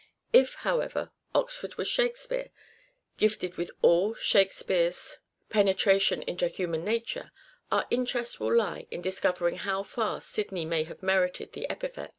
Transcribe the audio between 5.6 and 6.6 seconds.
tration into